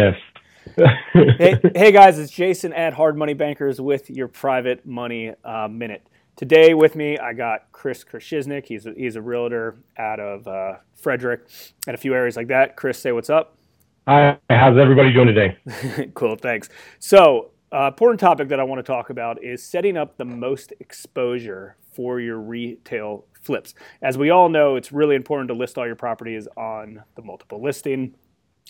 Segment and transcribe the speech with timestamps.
[0.00, 0.16] Yes.
[1.38, 6.04] hey, hey, guys, it's Jason at Hard Money Bankers with your private money uh, minute.
[6.34, 8.66] Today with me, I got Chris Krashiznik.
[8.66, 11.48] He's a, he's a realtor out of uh, Frederick
[11.86, 12.74] and a few areas like that.
[12.74, 13.56] Chris, say what's up.
[14.08, 16.10] Hi, how's everybody doing today?
[16.14, 16.68] cool, thanks.
[16.98, 20.72] So, uh, important topic that I want to talk about is setting up the most
[20.80, 23.74] exposure for your retail flips.
[24.02, 27.62] As we all know, it's really important to list all your properties on the multiple
[27.62, 28.16] listing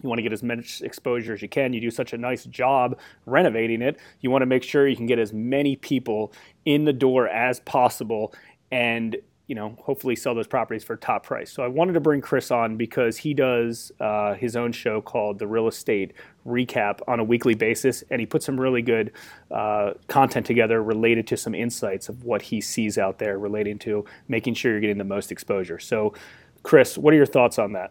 [0.00, 1.72] you want to get as much exposure as you can.
[1.72, 3.98] You do such a nice job renovating it.
[4.20, 6.32] You want to make sure you can get as many people
[6.64, 8.32] in the door as possible
[8.70, 9.16] and
[9.48, 12.50] you know hopefully sell those properties for top price so i wanted to bring chris
[12.50, 16.12] on because he does uh, his own show called the real estate
[16.46, 19.12] recap on a weekly basis and he puts some really good
[19.50, 24.04] uh, content together related to some insights of what he sees out there relating to
[24.28, 26.14] making sure you're getting the most exposure so
[26.62, 27.90] chris what are your thoughts on that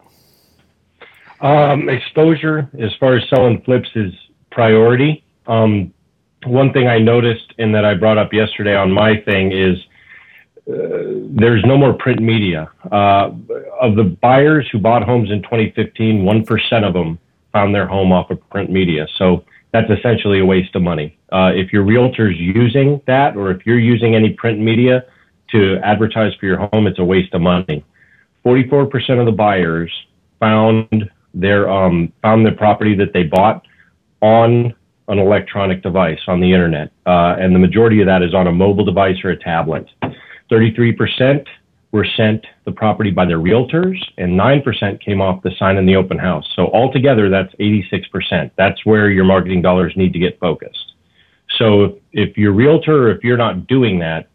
[1.42, 4.14] um, exposure, as far as selling flips, is
[4.52, 5.24] priority.
[5.48, 5.94] Um,
[6.46, 9.78] one thing I noticed and that I brought up yesterday on my thing is
[10.68, 12.70] uh, there's no more print media.
[12.92, 13.32] Uh,
[13.80, 17.20] of the buyers who bought homes in 2015, 1% of them
[17.52, 19.08] found their home off of print media.
[19.18, 21.18] So that's essentially a waste of money.
[21.32, 25.06] Uh, if your realtor's using that or if you're using any print media
[25.52, 27.84] to advertise for your home, it's a waste of money.
[28.46, 29.92] 44% of the buyers
[30.40, 33.66] found their um, found the property that they bought
[34.22, 34.74] on
[35.08, 38.52] an electronic device on the internet, uh, and the majority of that is on a
[38.52, 39.86] mobile device or a tablet.
[40.52, 41.46] 33%
[41.92, 45.96] were sent the property by their realtors, and 9% came off the sign in the
[45.96, 46.46] open house.
[46.56, 48.52] So altogether, that's 86%.
[48.58, 50.94] That's where your marketing dollars need to get focused.
[51.58, 54.28] So if, if your realtor, if you're not doing that,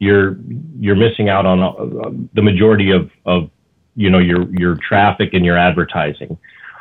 [0.00, 0.36] you're
[0.80, 3.48] you're missing out on uh, the majority of, of
[3.96, 6.38] you know your your traffic and your advertising.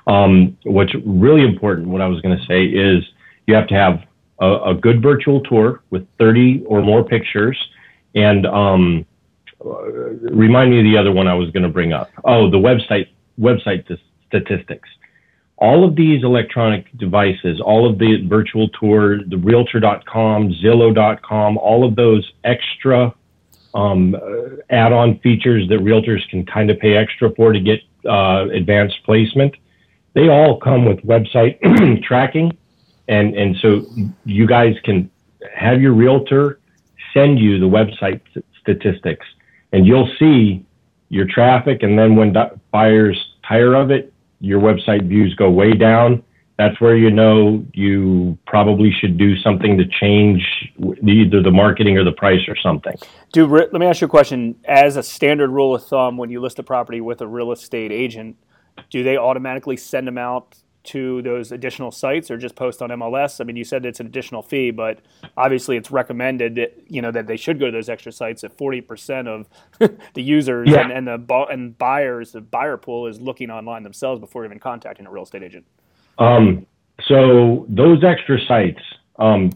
[0.08, 3.04] Um, what's really important, what I was going to say is
[3.48, 4.04] you have to have
[4.40, 7.58] a, a, good virtual tour with 30 or more pictures.
[8.14, 9.06] And um,
[9.64, 12.10] remind me of the other one I was going to bring up.
[12.26, 13.08] Oh, the website
[13.40, 13.86] website
[14.28, 14.90] statistics.
[15.58, 21.96] All of these electronic devices, all of the virtual tour, the Realtor.com, Zillow.com, all of
[21.96, 23.14] those extra
[23.74, 24.16] um,
[24.70, 29.56] add-on features that realtors can kind of pay extra for to get uh, advanced placement.
[30.14, 31.60] They all come with website
[32.04, 32.56] tracking,
[33.08, 33.86] and and so
[34.26, 35.10] you guys can
[35.56, 36.60] have your realtor
[37.14, 38.22] send you the website
[38.62, 39.26] statistics,
[39.72, 40.66] and you'll see
[41.10, 41.84] your traffic.
[41.84, 42.36] And then when
[42.72, 46.24] buyers tire of it, your website views go way down
[46.58, 50.44] that's where you know you probably should do something to change
[51.04, 52.94] either the marketing or the price or something.
[53.32, 54.56] Dude, let me ask you a question.
[54.66, 57.92] As a standard rule of thumb, when you list a property with a real estate
[57.92, 58.38] agent,
[58.90, 63.40] do they automatically send them out to those additional sites or just post on MLS?
[63.42, 65.00] I mean, you said it's an additional fee, but
[65.38, 69.28] obviously it's recommended, you know, that they should go to those extra sites if 40%
[69.28, 69.48] of
[70.14, 70.82] the users yeah.
[70.82, 75.08] and, and the and buyers, the buyer pool is looking online themselves before even contacting
[75.08, 75.66] a real estate agent.
[76.18, 76.66] Um,
[77.08, 78.82] so those extra sites,
[79.18, 79.52] um,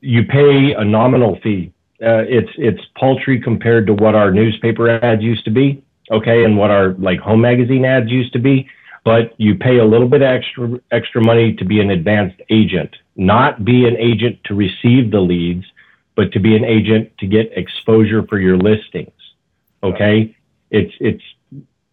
[0.00, 1.72] you pay a nominal fee.
[2.02, 6.56] Uh, it's it's paltry compared to what our newspaper ads used to be, okay, and
[6.56, 8.68] what our like home magazine ads used to be.
[9.04, 13.64] But you pay a little bit extra extra money to be an advanced agent, not
[13.64, 15.66] be an agent to receive the leads,
[16.16, 19.12] but to be an agent to get exposure for your listings.
[19.82, 20.34] Okay,
[20.70, 21.22] it's it's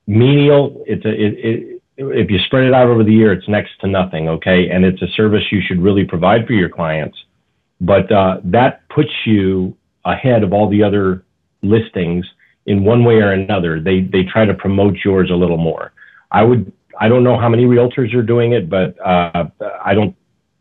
[0.05, 0.83] menial.
[0.87, 3.87] It's a it, it if you spread it out over the year, it's next to
[3.87, 4.69] nothing, okay?
[4.69, 7.17] And it's a service you should really provide for your clients.
[7.81, 9.75] But uh, that puts you
[10.05, 11.23] ahead of all the other
[11.61, 12.25] listings
[12.65, 13.79] in one way or another.
[13.79, 15.93] They they try to promote yours a little more.
[16.31, 19.45] I would I don't know how many realtors are doing it, but uh,
[19.83, 20.15] I don't.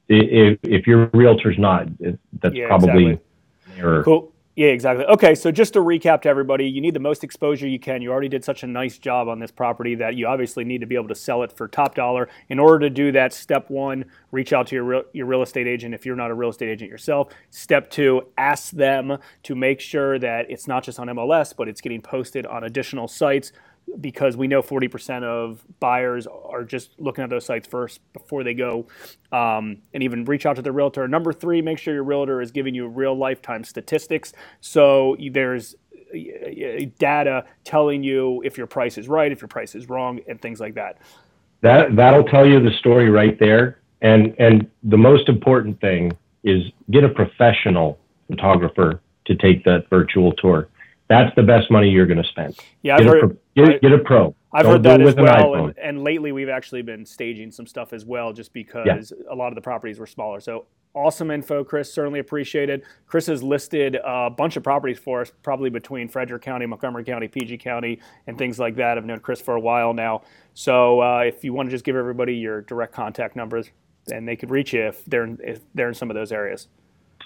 [0.08, 3.80] If if your realtor's not, that's yeah, probably exactly.
[3.80, 4.04] error.
[4.04, 4.32] Cool.
[4.56, 5.04] Yeah, exactly.
[5.04, 8.00] Okay, so just to recap to everybody, you need the most exposure you can.
[8.00, 10.86] You already did such a nice job on this property that you obviously need to
[10.86, 12.30] be able to sell it for top dollar.
[12.48, 15.66] In order to do that, step one, reach out to your real, your real estate
[15.66, 17.34] agent if you're not a real estate agent yourself.
[17.50, 21.82] Step two, ask them to make sure that it's not just on MLS, but it's
[21.82, 23.52] getting posted on additional sites
[24.00, 28.54] because we know 40% of buyers are just looking at those sites first before they
[28.54, 28.86] go
[29.32, 31.06] um, and even reach out to their realtor.
[31.06, 34.32] Number three, make sure your realtor is giving you real lifetime statistics.
[34.60, 35.76] So there's
[36.98, 40.60] data telling you if your price is right, if your price is wrong, and things
[40.60, 40.98] like that.
[41.62, 43.80] That that'll tell you the story right there.
[44.02, 46.12] And and the most important thing
[46.44, 47.98] is get a professional
[48.28, 50.68] photographer to take that virtual tour
[51.08, 52.58] that's the best money you're going to spend.
[52.82, 54.34] Yeah, get, a, get, get a pro.
[54.52, 57.50] I've Don't heard that as with an well, and, and lately we've actually been staging
[57.50, 60.40] some stuff as well, just because a lot of the properties were smaller.
[60.40, 61.92] So awesome info, Chris.
[61.92, 62.82] Certainly appreciated.
[63.06, 67.28] Chris has listed a bunch of properties for us, probably between Frederick County, Montgomery County,
[67.28, 68.96] PG County, and things like that.
[68.96, 70.22] I've known Chris for a while now.
[70.54, 73.70] So uh, if you want to just give everybody your direct contact numbers,
[74.12, 76.68] and they could reach you if they're in, if they're in some of those areas.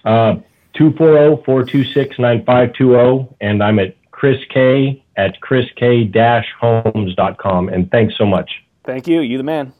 [0.04, 0.36] Uh,
[0.74, 7.68] 240-426-9520, and I'm at Chris K at chris chrisk-homes.com.
[7.68, 8.50] And thanks so much.
[8.84, 9.20] Thank you.
[9.20, 9.72] You the man.